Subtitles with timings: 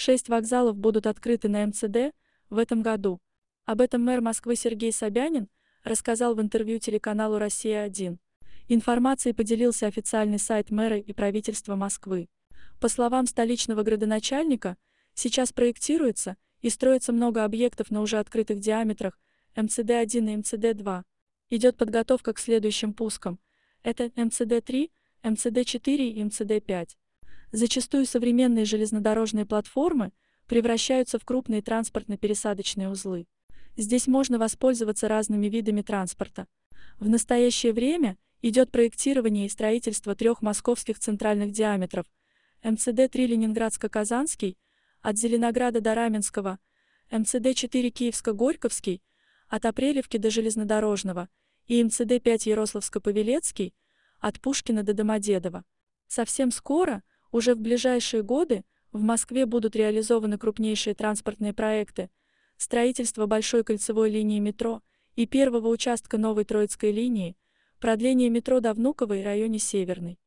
[0.00, 2.14] Шесть вокзалов будут открыты на МЦД
[2.50, 3.18] в этом году.
[3.64, 5.48] Об этом мэр Москвы Сергей Собянин
[5.82, 8.16] рассказал в интервью телеканалу «Россия-1».
[8.68, 12.28] Информацией поделился официальный сайт мэра и правительства Москвы.
[12.80, 14.76] По словам столичного градоначальника,
[15.14, 19.18] сейчас проектируется и строится много объектов на уже открытых диаметрах
[19.56, 21.02] МЦД-1 и МЦД-2.
[21.50, 23.40] Идет подготовка к следующим пускам.
[23.82, 24.92] Это МЦД-3,
[25.24, 26.90] МЦД-4 и МЦД-5.
[27.52, 30.12] Зачастую современные железнодорожные платформы
[30.46, 33.26] превращаются в крупные транспортно-пересадочные узлы.
[33.76, 36.46] Здесь можно воспользоваться разными видами транспорта.
[36.98, 42.06] В настоящее время идет проектирование и строительство трех московских центральных диаметров
[42.62, 44.56] МЦД-3 Ленинградско-Казанский,
[45.00, 46.58] от Зеленограда до Раменского,
[47.10, 49.00] МЦД-4 Киевско-Горьковский,
[49.48, 51.28] от Апрелевки до Железнодорожного
[51.66, 53.72] и МЦД-5 Ярославско-Павелецкий,
[54.18, 55.64] от Пушкина до Домодедово.
[56.08, 62.10] Совсем скоро– уже в ближайшие годы в Москве будут реализованы крупнейшие транспортные проекты
[62.56, 64.82] строительство большой кольцевой линии метро
[65.14, 67.36] и первого участка новой Троицкой линии,
[67.80, 70.18] продление метро до Внуковой районе Северной.